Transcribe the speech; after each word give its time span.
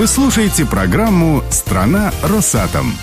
Вы 0.00 0.06
слушаете 0.06 0.64
программу 0.64 1.42
«Страна 1.50 2.10
Росатом». 2.22 2.94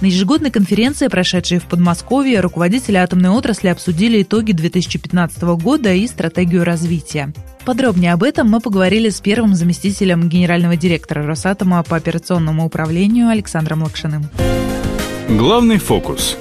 На 0.00 0.06
ежегодной 0.06 0.50
конференции, 0.50 1.08
прошедшей 1.08 1.58
в 1.58 1.64
Подмосковье, 1.64 2.40
руководители 2.40 2.96
атомной 2.96 3.28
отрасли 3.28 3.68
обсудили 3.68 4.22
итоги 4.22 4.52
2015 4.52 5.42
года 5.60 5.92
и 5.92 6.06
стратегию 6.06 6.64
развития. 6.64 7.34
Подробнее 7.66 8.14
об 8.14 8.22
этом 8.22 8.48
мы 8.48 8.60
поговорили 8.60 9.10
с 9.10 9.20
первым 9.20 9.54
заместителем 9.54 10.30
генерального 10.30 10.76
директора 10.76 11.26
Росатома 11.26 11.82
по 11.82 11.96
операционному 11.96 12.64
управлению 12.64 13.28
Александром 13.28 13.82
Лакшиным. 13.82 14.30
Главный 15.28 15.76
фокус. 15.76 16.38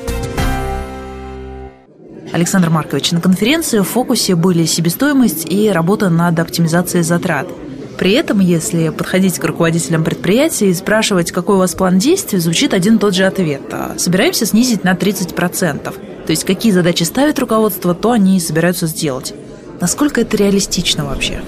Александр 2.31 2.69
Маркович, 2.69 3.11
на 3.11 3.19
конференции 3.19 3.79
в 3.79 3.83
фокусе 3.83 4.35
были 4.35 4.63
себестоимость 4.63 5.45
и 5.51 5.69
работа 5.71 6.09
над 6.09 6.39
оптимизацией 6.39 7.03
затрат– 7.03 7.49
при 7.97 8.11
этом, 8.11 8.39
если 8.39 8.89
подходить 8.89 9.39
к 9.39 9.43
руководителям 9.43 10.03
предприятия 10.03 10.69
и 10.69 10.73
спрашивать, 10.73 11.31
какой 11.31 11.55
у 11.55 11.59
вас 11.59 11.73
план 11.73 11.97
действий, 11.97 12.39
звучит 12.39 12.73
один 12.73 12.97
и 12.97 12.99
тот 12.99 13.15
же 13.15 13.25
ответ. 13.25 13.61
А 13.71 13.95
собираемся 13.97 14.45
снизить 14.45 14.83
на 14.83 14.93
30%. 14.93 15.83
То 15.83 16.31
есть 16.31 16.43
какие 16.43 16.71
задачи 16.71 17.03
ставит 17.03 17.39
руководство, 17.39 17.95
то 17.95 18.11
они 18.11 18.37
и 18.37 18.39
собираются 18.39 18.85
сделать. 18.87 19.33
Насколько 19.79 20.21
это 20.21 20.37
реалистично 20.37 21.05
вообще? 21.05 21.41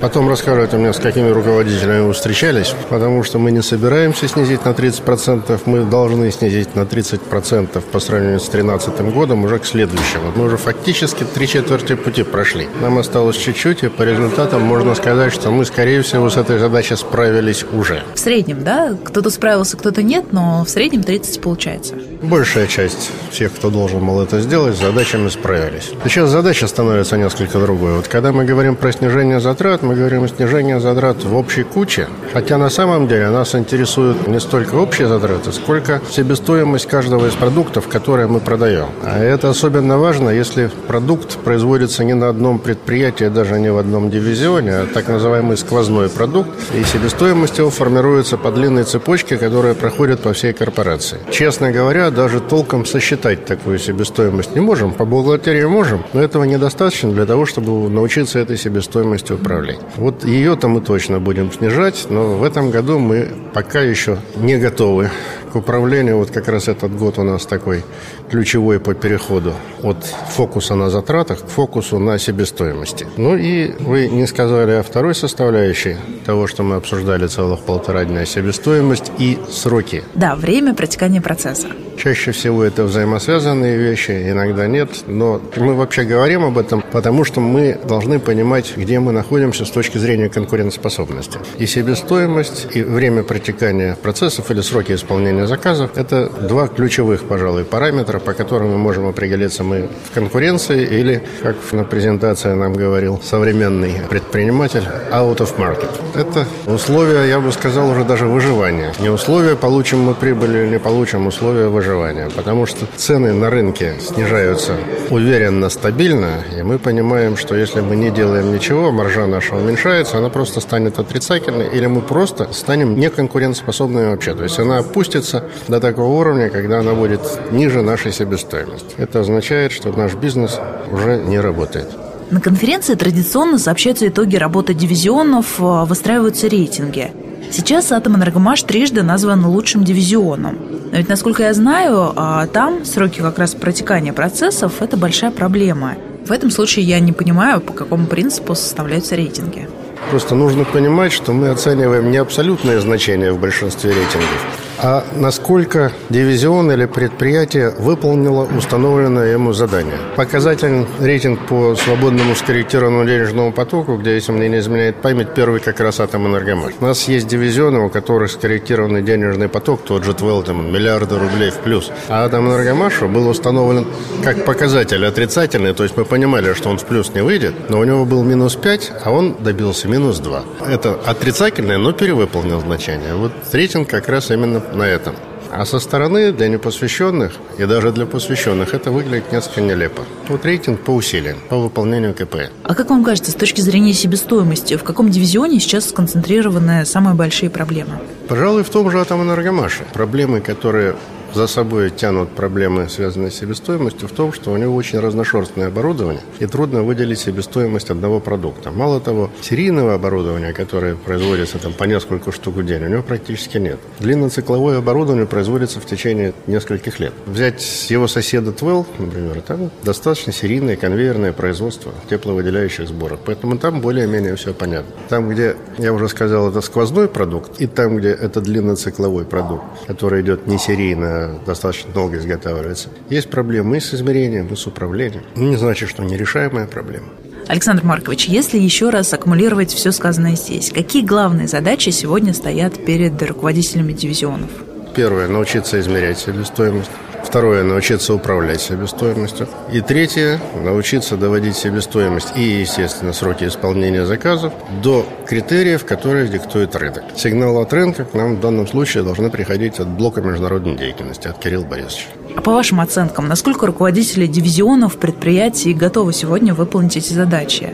Потом 0.00 0.30
расскажете 0.30 0.78
мне, 0.78 0.94
с 0.94 0.98
какими 0.98 1.28
руководителями 1.28 2.00
вы 2.00 2.14
встречались, 2.14 2.74
потому 2.88 3.22
что 3.22 3.38
мы 3.38 3.50
не 3.52 3.60
собираемся 3.60 4.28
снизить 4.28 4.64
на 4.64 4.70
30%, 4.70 5.60
мы 5.66 5.84
должны 5.84 6.30
снизить 6.30 6.74
на 6.74 6.80
30% 6.80 7.80
по 7.82 8.00
сравнению 8.00 8.40
с 8.40 8.48
2013 8.48 9.14
годом 9.14 9.44
уже 9.44 9.58
к 9.58 9.66
следующему. 9.66 10.32
Мы 10.34 10.46
уже 10.46 10.56
фактически 10.56 11.24
три 11.24 11.46
четверти 11.46 11.96
пути 11.96 12.22
прошли. 12.22 12.66
Нам 12.80 12.96
осталось 12.98 13.36
чуть-чуть, 13.36 13.82
и 13.82 13.88
по 13.88 14.02
результатам 14.02 14.62
можно 14.62 14.94
сказать, 14.94 15.34
что 15.34 15.50
мы, 15.50 15.66
скорее 15.66 16.00
всего, 16.00 16.30
с 16.30 16.36
этой 16.38 16.58
задачей 16.58 16.96
справились 16.96 17.66
уже. 17.70 18.02
В 18.14 18.18
среднем, 18.18 18.64
да? 18.64 18.96
Кто-то 19.04 19.28
справился, 19.28 19.76
кто-то 19.76 20.02
нет, 20.02 20.32
но 20.32 20.64
в 20.64 20.70
среднем 20.70 21.02
30 21.02 21.42
получается. 21.42 21.94
Большая 22.22 22.66
часть 22.68 23.10
всех, 23.30 23.52
кто 23.52 23.68
должен 23.68 24.06
был 24.06 24.22
это 24.22 24.40
сделать, 24.40 24.76
с 24.76 24.80
задачами 24.80 25.28
справились. 25.28 25.90
Сейчас 26.04 26.30
задача 26.30 26.66
становится 26.66 27.18
несколько 27.18 27.58
другой. 27.58 27.96
Вот 27.96 28.08
когда 28.08 28.32
мы 28.32 28.46
говорим 28.46 28.76
про 28.76 28.92
снижение 28.92 29.40
затрат, 29.40 29.82
мы 29.90 29.96
говорим 29.96 30.22
о 30.22 30.28
снижении 30.28 30.78
затрат 30.78 31.24
в 31.24 31.34
общей 31.34 31.64
куче, 31.64 32.06
хотя 32.32 32.58
на 32.58 32.70
самом 32.70 33.08
деле 33.08 33.28
нас 33.30 33.56
интересуют 33.56 34.28
не 34.28 34.38
столько 34.38 34.76
общие 34.76 35.08
затраты, 35.08 35.50
сколько 35.50 36.00
себестоимость 36.08 36.86
каждого 36.86 37.26
из 37.26 37.34
продуктов, 37.34 37.88
которые 37.88 38.28
мы 38.28 38.38
продаем. 38.38 38.86
А 39.02 39.18
это 39.18 39.50
особенно 39.50 39.98
важно, 39.98 40.30
если 40.30 40.70
продукт 40.86 41.38
производится 41.38 42.04
не 42.04 42.14
на 42.14 42.28
одном 42.28 42.60
предприятии, 42.60 43.24
даже 43.24 43.58
не 43.58 43.72
в 43.72 43.78
одном 43.78 44.10
дивизионе, 44.10 44.74
а 44.74 44.86
так 44.86 45.08
называемый 45.08 45.56
сквозной 45.56 46.08
продукт, 46.08 46.50
и 46.72 46.84
себестоимость 46.84 47.58
его 47.58 47.70
формируется 47.70 48.36
по 48.36 48.52
длинной 48.52 48.84
цепочке, 48.84 49.38
которая 49.38 49.74
проходит 49.74 50.20
по 50.20 50.32
всей 50.32 50.52
корпорации. 50.52 51.18
Честно 51.32 51.72
говоря, 51.72 52.10
даже 52.12 52.38
толком 52.38 52.86
сосчитать 52.86 53.44
такую 53.44 53.80
себестоимость 53.80 54.54
не 54.54 54.60
можем, 54.60 54.92
по 54.92 55.04
бухгалтерии 55.04 55.64
можем, 55.64 56.04
но 56.12 56.22
этого 56.22 56.44
недостаточно 56.44 57.10
для 57.10 57.26
того, 57.26 57.44
чтобы 57.44 57.90
научиться 57.90 58.38
этой 58.38 58.56
себестоимостью 58.56 59.34
управлять. 59.34 59.79
Вот 59.96 60.24
ее-то 60.24 60.68
мы 60.68 60.80
точно 60.80 61.20
будем 61.20 61.52
снижать, 61.52 62.06
но 62.10 62.36
в 62.36 62.44
этом 62.44 62.70
году 62.70 62.98
мы 62.98 63.28
пока 63.52 63.80
еще 63.80 64.18
не 64.36 64.56
готовы 64.56 65.10
к 65.50 65.56
управлению. 65.56 66.18
Вот 66.18 66.30
как 66.30 66.48
раз 66.48 66.68
этот 66.68 66.96
год 66.96 67.18
у 67.18 67.22
нас 67.22 67.46
такой 67.46 67.84
ключевой 68.30 68.80
по 68.80 68.94
переходу 68.94 69.54
от 69.82 70.04
фокуса 70.04 70.74
на 70.74 70.90
затратах 70.90 71.40
к 71.40 71.48
фокусу 71.48 71.98
на 71.98 72.18
себестоимости. 72.18 73.06
Ну 73.16 73.36
и 73.36 73.72
вы 73.80 74.08
не 74.08 74.26
сказали 74.26 74.72
о 74.72 74.82
второй 74.82 75.14
составляющей 75.14 75.96
того, 76.24 76.46
что 76.46 76.62
мы 76.62 76.76
обсуждали 76.76 77.26
целых 77.26 77.60
полтора 77.60 78.04
дня, 78.04 78.24
себестоимость 78.24 79.12
и 79.18 79.38
сроки. 79.50 80.04
Да, 80.14 80.36
время 80.36 80.74
протекания 80.74 81.20
процесса. 81.20 81.68
Чаще 81.96 82.32
всего 82.32 82.64
это 82.64 82.84
взаимосвязанные 82.84 83.76
вещи, 83.76 84.12
иногда 84.30 84.66
нет, 84.66 85.04
но 85.06 85.40
мы 85.56 85.74
вообще 85.74 86.04
говорим 86.04 86.44
об 86.44 86.56
этом, 86.56 86.82
потому 86.92 87.24
что 87.24 87.40
мы 87.40 87.78
должны 87.86 88.18
понимать, 88.18 88.74
где 88.74 89.00
мы 89.00 89.12
находимся 89.12 89.66
с 89.66 89.70
точки 89.70 89.98
зрения 89.98 90.30
конкурентоспособности. 90.30 91.38
И 91.58 91.66
себестоимость, 91.66 92.68
и 92.74 92.82
время 92.82 93.22
протекания 93.22 93.96
процессов 93.96 94.50
или 94.50 94.62
сроки 94.62 94.92
исполнения 94.92 95.39
заказов– 95.46 95.90
это 95.96 96.28
два 96.28 96.68
ключевых, 96.68 97.24
пожалуй, 97.24 97.64
параметра, 97.64 98.18
по 98.18 98.32
которым 98.32 98.70
мы 98.70 98.78
можем 98.78 99.06
определиться 99.06 99.64
мы 99.64 99.88
в 100.10 100.14
конкуренции 100.14 100.84
или, 100.84 101.22
как 101.42 101.56
на 101.72 101.84
презентации 101.84 102.52
нам 102.54 102.72
говорил 102.72 103.20
современный 103.22 103.94
предприниматель, 104.08 104.84
out 105.10 105.38
of 105.38 105.56
market. 105.58 105.90
Это 106.14 106.46
условия, 106.66 107.24
я 107.28 107.40
бы 107.40 107.52
сказал, 107.52 107.90
уже 107.90 108.04
даже 108.04 108.26
выживания. 108.26 108.92
Не 109.00 109.10
условия, 109.10 109.56
получим 109.56 110.00
мы 110.00 110.14
прибыль 110.14 110.56
или 110.56 110.68
не 110.68 110.78
получим, 110.78 111.26
условия 111.26 111.68
выживания, 111.68 112.28
потому 112.34 112.66
что 112.66 112.86
цены 112.96 113.32
на 113.32 113.50
рынке 113.50 113.94
снижаются 114.00 114.72
уверенно, 115.10 115.68
стабильно, 115.68 116.44
и 116.56 116.62
мы 116.62 116.78
понимаем, 116.78 117.36
что 117.36 117.54
если 117.54 117.80
мы 117.80 117.96
не 117.96 118.10
делаем 118.10 118.52
ничего, 118.52 118.90
маржа 118.90 119.26
наша 119.26 119.56
уменьшается, 119.56 120.18
она 120.18 120.28
просто 120.28 120.60
станет 120.60 120.98
отрицательной, 120.98 121.68
или 121.68 121.86
мы 121.86 122.00
просто 122.00 122.48
станем 122.52 122.98
неконкурентоспособными 122.98 124.10
вообще. 124.10 124.34
То 124.34 124.44
есть 124.44 124.58
она 124.58 124.78
опустится 124.78 125.29
до 125.68 125.80
такого 125.80 126.20
уровня, 126.20 126.50
когда 126.50 126.80
она 126.80 126.94
будет 126.94 127.20
ниже 127.52 127.82
нашей 127.82 128.12
себестоимости. 128.12 128.94
Это 128.98 129.20
означает, 129.20 129.72
что 129.72 129.92
наш 129.92 130.14
бизнес 130.14 130.58
уже 130.92 131.16
не 131.18 131.40
работает. 131.40 131.88
На 132.30 132.40
конференции 132.40 132.94
традиционно 132.94 133.58
сообщаются 133.58 134.06
итоги 134.06 134.36
работы 134.36 134.72
дивизионов, 134.72 135.58
выстраиваются 135.58 136.48
рейтинги. 136.48 137.12
Сейчас 137.50 137.90
«Атомэнергомаш» 137.90 138.62
трижды 138.62 139.02
назван 139.02 139.44
лучшим 139.44 139.82
дивизионом. 139.82 140.56
Но 140.92 140.98
ведь, 140.98 141.08
насколько 141.08 141.42
я 141.42 141.52
знаю, 141.52 142.12
а, 142.14 142.46
там 142.46 142.84
сроки 142.84 143.20
как 143.20 143.38
раз 143.38 143.54
протекания 143.54 144.12
процессов– 144.12 144.74
это 144.80 144.96
большая 144.96 145.32
проблема. 145.32 145.94
В 146.26 146.30
этом 146.30 146.50
случае 146.52 146.84
я 146.84 147.00
не 147.00 147.12
понимаю, 147.12 147.60
по 147.60 147.72
какому 147.72 148.06
принципу 148.06 148.54
составляются 148.54 149.16
рейтинги. 149.16 149.68
Просто 150.10 150.36
нужно 150.36 150.64
понимать, 150.64 151.12
что 151.12 151.32
мы 151.32 151.48
оцениваем 151.48 152.10
не 152.10 152.18
абсолютное 152.18 152.80
значение 152.80 153.32
в 153.32 153.40
большинстве 153.40 153.90
рейтингов, 153.90 154.46
а 154.82 155.04
насколько 155.14 155.92
дивизион 156.08 156.72
или 156.72 156.86
предприятие 156.86 157.70
выполнило 157.70 158.48
установленное 158.56 159.32
ему 159.32 159.52
задание. 159.52 159.98
Показательный 160.16 160.86
рейтинг 160.98 161.46
по 161.46 161.74
свободному 161.76 162.34
скорректированному 162.34 163.04
денежному 163.04 163.52
потоку, 163.52 163.96
где, 163.96 164.14
если 164.14 164.32
мне 164.32 164.48
не 164.48 164.58
изменяет 164.58 164.96
память, 165.02 165.34
первый 165.34 165.60
как 165.60 165.80
раз 165.80 166.00
Атомэнергомаш. 166.00 166.72
У 166.80 166.84
нас 166.84 167.08
есть 167.08 167.28
дивизионы, 167.28 167.80
у 167.80 167.90
которых 167.90 168.30
скорректированный 168.30 169.02
денежный 169.02 169.48
поток, 169.48 169.82
тот 169.84 170.04
же 170.04 170.14
Твелтем, 170.14 170.72
миллиарды 170.72 171.18
рублей 171.18 171.50
в 171.50 171.58
плюс. 171.58 171.90
А 172.08 172.24
Атомэнергомашу 172.24 173.08
был 173.08 173.28
установлен 173.28 173.86
как 174.24 174.44
показатель 174.44 175.04
отрицательный, 175.04 175.74
то 175.74 175.82
есть 175.82 175.96
мы 175.96 176.04
понимали, 176.04 176.54
что 176.54 176.70
он 176.70 176.78
в 176.78 176.84
плюс 176.84 177.12
не 177.14 177.22
выйдет, 177.22 177.54
но 177.68 177.80
у 177.80 177.84
него 177.84 178.04
был 178.04 178.22
минус 178.22 178.56
5, 178.56 178.92
а 179.04 179.10
он 179.10 179.36
добился 179.40 179.88
минус 179.88 180.18
2. 180.20 180.42
Это 180.68 180.98
отрицательное, 181.04 181.78
но 181.78 181.92
перевыполнил 181.92 182.60
значение. 182.60 183.14
Вот 183.14 183.32
рейтинг 183.52 183.88
как 183.88 184.08
раз 184.08 184.30
именно 184.30 184.60
на 184.74 184.84
этом. 184.84 185.14
А 185.52 185.64
со 185.66 185.80
стороны 185.80 186.30
для 186.30 186.48
непосвященных 186.48 187.32
и 187.58 187.64
даже 187.64 187.90
для 187.90 188.06
посвященных 188.06 188.72
это 188.72 188.92
выглядит 188.92 189.32
несколько 189.32 189.60
нелепо. 189.60 190.04
Вот 190.28 190.44
рейтинг 190.44 190.80
по 190.80 190.92
усилиям, 190.92 191.38
по 191.48 191.58
выполнению 191.58 192.14
КП. 192.14 192.50
А 192.62 192.74
как 192.74 192.90
вам 192.90 193.02
кажется, 193.02 193.32
с 193.32 193.34
точки 193.34 193.60
зрения 193.60 193.92
себестоимости, 193.92 194.76
в 194.76 194.84
каком 194.84 195.10
дивизионе 195.10 195.58
сейчас 195.58 195.88
сконцентрированы 195.88 196.86
самые 196.86 197.14
большие 197.14 197.50
проблемы? 197.50 197.98
Пожалуй, 198.28 198.62
в 198.62 198.70
том 198.70 198.90
же 198.92 199.00
Атомэнергомаше. 199.00 199.84
Проблемы, 199.92 200.40
которые 200.40 200.94
за 201.34 201.46
собой 201.46 201.90
тянут 201.90 202.30
проблемы, 202.30 202.88
связанные 202.88 203.30
с 203.30 203.34
себестоимостью, 203.34 204.08
в 204.08 204.12
том, 204.12 204.32
что 204.32 204.52
у 204.52 204.56
него 204.56 204.74
очень 204.74 204.98
разношерстное 204.98 205.68
оборудование, 205.68 206.22
и 206.38 206.46
трудно 206.46 206.82
выделить 206.82 207.18
себестоимость 207.18 207.90
одного 207.90 208.20
продукта. 208.20 208.70
Мало 208.70 209.00
того, 209.00 209.30
серийного 209.40 209.94
оборудования, 209.94 210.52
которое 210.52 210.94
производится 210.96 211.58
там 211.58 211.72
по 211.72 211.84
несколько 211.84 212.32
штук 212.32 212.56
в 212.56 212.64
день, 212.64 212.84
у 212.84 212.88
него 212.88 213.02
практически 213.02 213.58
нет. 213.58 213.78
Длинноцикловое 214.00 214.78
оборудование 214.78 215.26
производится 215.26 215.80
в 215.80 215.86
течение 215.86 216.32
нескольких 216.46 217.00
лет. 217.00 217.12
Взять 217.26 217.90
его 217.90 218.08
соседа 218.08 218.52
Твелл, 218.52 218.86
например, 218.98 219.40
там 219.42 219.70
достаточно 219.82 220.32
серийное 220.32 220.76
конвейерное 220.76 221.32
производство 221.32 221.92
тепловыделяющих 222.08 222.88
сборов. 222.88 223.20
Поэтому 223.24 223.58
там 223.58 223.80
более-менее 223.80 224.36
все 224.36 224.54
понятно. 224.54 224.90
Там, 225.08 225.28
где, 225.28 225.56
я 225.78 225.92
уже 225.92 226.08
сказал, 226.08 226.50
это 226.50 226.60
сквозной 226.60 227.08
продукт, 227.08 227.60
и 227.60 227.66
там, 227.66 227.96
где 227.96 228.10
это 228.10 228.40
длинноцикловой 228.40 229.24
продукт, 229.24 229.64
который 229.86 230.22
идет 230.22 230.46
не 230.46 230.58
серийно, 230.58 231.19
достаточно 231.46 231.92
долго 231.92 232.18
изготавливается. 232.18 232.88
Есть 233.08 233.30
проблемы 233.30 233.78
и 233.78 233.80
с 233.80 233.94
измерением, 233.94 234.46
и 234.48 234.56
с 234.56 234.66
управлением. 234.66 235.22
Не 235.36 235.56
значит, 235.56 235.88
что 235.88 236.02
нерешаемая 236.02 236.66
проблема. 236.66 237.08
Александр 237.48 237.84
Маркович, 237.84 238.26
если 238.26 238.58
еще 238.58 238.90
раз 238.90 239.12
аккумулировать 239.12 239.72
все 239.72 239.90
сказанное 239.92 240.36
здесь, 240.36 240.70
какие 240.70 241.02
главные 241.02 241.48
задачи 241.48 241.90
сегодня 241.90 242.32
стоят 242.32 242.84
перед 242.84 243.20
руководителями 243.22 243.92
дивизионов? 243.92 244.50
Первое– 244.94 245.28
научиться 245.28 245.80
измерять 245.80 246.18
себестоимость. 246.18 246.90
Второе– 247.30 247.62
научиться 247.64 248.12
управлять 248.12 248.60
себестоимостью. 248.60 249.46
И 249.72 249.80
третье– 249.80 250.40
научиться 250.64 251.16
доводить 251.16 251.56
себестоимость 251.56 252.36
и, 252.36 252.42
естественно, 252.42 253.12
сроки 253.12 253.44
исполнения 253.44 254.04
заказов 254.04 254.52
до 254.82 255.06
критериев, 255.28 255.84
которые 255.84 256.26
диктует 256.26 256.74
рынок. 256.74 257.04
Сигнал 257.14 257.58
от 257.58 257.72
рынка 257.72 258.04
к 258.04 258.14
нам 258.14 258.34
в 258.34 258.40
данном 258.40 258.66
случае 258.66 259.04
должны 259.04 259.30
приходить 259.30 259.78
от 259.78 259.86
блока 259.86 260.20
международной 260.22 260.76
деятельности, 260.76 261.28
от 261.28 261.38
Кирилла 261.38 261.64
Борисовича. 261.64 262.08
А 262.34 262.40
по 262.40 262.50
вашим 262.50 262.80
оценкам, 262.80 263.28
насколько 263.28 263.64
руководители 263.64 264.26
дивизионов 264.26 264.98
предприятий 264.98 265.72
готовы 265.72 266.12
сегодня 266.12 266.52
выполнить 266.52 266.96
эти 266.96 267.12
задачи? 267.12 267.70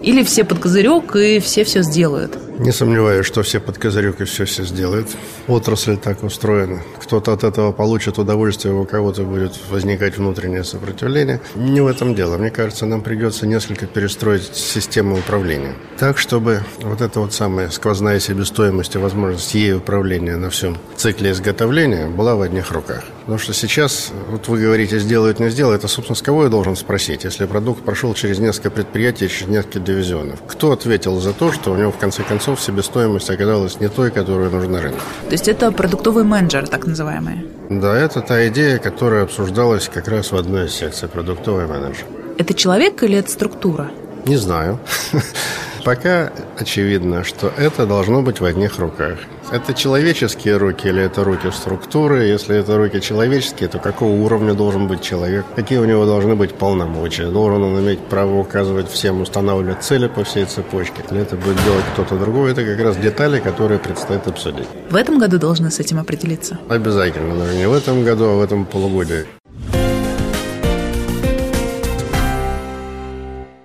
Или 0.00 0.22
все 0.22 0.44
под 0.44 0.60
козырек 0.60 1.14
и 1.14 1.40
все 1.40 1.64
все 1.64 1.82
сделают? 1.82 2.38
Не 2.58 2.70
сомневаюсь, 2.70 3.26
что 3.26 3.42
все 3.42 3.58
под 3.58 3.78
козырек 3.78 4.20
и 4.20 4.24
все 4.24 4.44
все 4.44 4.62
сделают. 4.62 5.08
Отрасль 5.48 5.96
так 5.96 6.22
устроена. 6.22 6.82
Кто-то 7.00 7.32
от 7.32 7.42
этого 7.42 7.72
получит 7.72 8.18
удовольствие, 8.18 8.74
у 8.74 8.84
кого-то 8.84 9.24
будет 9.24 9.58
возникать 9.70 10.18
внутреннее 10.18 10.62
сопротивление. 10.62 11.40
Не 11.56 11.80
в 11.80 11.88
этом 11.88 12.14
дело. 12.14 12.36
Мне 12.38 12.50
кажется, 12.50 12.86
нам 12.86 13.02
придется 13.02 13.46
несколько 13.46 13.86
перестроить 13.86 14.54
систему 14.54 15.18
управления. 15.18 15.74
Так, 15.98 16.18
чтобы 16.18 16.60
вот 16.80 17.00
эта 17.00 17.18
вот 17.18 17.32
самая 17.32 17.70
сквозная 17.70 18.20
себестоимость 18.20 18.94
и 18.94 18.98
возможность 18.98 19.54
ей 19.54 19.74
управления 19.74 20.36
на 20.36 20.50
всем 20.50 20.78
цикле 20.96 21.32
изготовления 21.32 22.06
была 22.06 22.36
в 22.36 22.42
одних 22.42 22.70
руках. 22.70 23.02
Потому 23.24 23.38
что 23.38 23.52
сейчас, 23.52 24.12
вот 24.30 24.48
вы 24.48 24.60
говорите, 24.60 24.98
сделают, 24.98 25.40
не 25.40 25.50
сделают, 25.50 25.84
а, 25.84 25.88
собственно, 25.88 26.16
с 26.16 26.22
кого 26.22 26.44
я 26.44 26.50
должен 26.50 26.76
спросить, 26.76 27.24
если 27.24 27.46
продукт 27.46 27.82
прошел 27.82 28.14
через 28.14 28.38
несколько 28.38 28.70
предприятий, 28.70 29.28
через 29.28 29.48
несколько 29.48 29.80
дивизионов? 29.80 30.40
Кто 30.46 30.72
ответил 30.72 31.18
за 31.20 31.32
то, 31.32 31.50
что 31.50 31.72
у 31.72 31.76
него, 31.76 31.90
в 31.90 31.96
конце 31.96 32.22
концов, 32.22 32.44
концов, 32.44 32.60
себестоимость 32.60 33.30
оказалась 33.30 33.80
не 33.80 33.88
той, 33.88 34.10
которая 34.10 34.50
нужна 34.50 34.80
рынку. 34.80 35.00
То 35.26 35.32
есть 35.32 35.48
это 35.48 35.72
продуктовый 35.72 36.24
менеджер, 36.24 36.68
так 36.68 36.86
называемый? 36.86 37.46
Да, 37.70 37.96
это 37.96 38.20
та 38.20 38.46
идея, 38.48 38.78
которая 38.78 39.24
обсуждалась 39.24 39.88
как 39.88 40.08
раз 40.08 40.32
в 40.32 40.36
одной 40.36 40.66
из 40.66 40.74
секций 40.74 41.08
продуктовый 41.08 41.66
менеджер. 41.66 42.04
Это 42.38 42.54
человек 42.54 43.02
или 43.02 43.16
это 43.16 43.30
структура? 43.30 43.90
Не 44.26 44.36
знаю. 44.36 44.78
Пока 45.84 46.32
очевидно, 46.58 47.24
что 47.24 47.52
это 47.58 47.84
должно 47.86 48.22
быть 48.22 48.40
в 48.40 48.44
одних 48.46 48.78
руках. 48.78 49.18
Это 49.52 49.74
человеческие 49.74 50.56
руки 50.56 50.88
или 50.88 51.02
это 51.02 51.24
руки 51.24 51.50
структуры? 51.50 52.24
Если 52.24 52.56
это 52.56 52.78
руки 52.78 53.02
человеческие, 53.02 53.68
то 53.68 53.78
какого 53.78 54.12
уровня 54.12 54.54
должен 54.54 54.88
быть 54.88 55.02
человек? 55.02 55.44
Какие 55.54 55.78
у 55.78 55.84
него 55.84 56.06
должны 56.06 56.36
быть 56.36 56.54
полномочия? 56.54 57.26
Должен 57.26 57.62
он 57.62 57.78
иметь 57.80 58.00
право 58.00 58.38
указывать 58.38 58.90
всем, 58.90 59.20
устанавливать 59.20 59.82
цели 59.82 60.08
по 60.08 60.24
всей 60.24 60.46
цепочке? 60.46 61.04
Или 61.10 61.20
это 61.20 61.36
будет 61.36 61.62
делать 61.64 61.84
кто-то 61.92 62.16
другой? 62.16 62.52
Это 62.52 62.64
как 62.64 62.80
раз 62.80 62.96
детали, 62.96 63.38
которые 63.38 63.78
предстоит 63.78 64.26
обсудить. 64.26 64.66
В 64.88 64.96
этом 64.96 65.18
году 65.18 65.38
должны 65.38 65.70
с 65.70 65.80
этим 65.80 65.98
определиться? 65.98 66.58
Обязательно, 66.70 67.34
но 67.34 67.52
не 67.52 67.68
в 67.68 67.74
этом 67.74 68.04
году, 68.04 68.24
а 68.24 68.36
в 68.36 68.40
этом 68.40 68.64
полугодии. 68.64 69.26